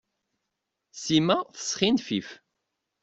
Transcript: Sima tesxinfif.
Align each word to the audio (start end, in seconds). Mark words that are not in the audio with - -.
Sima 1.01 1.37
tesxinfif. 1.55 2.29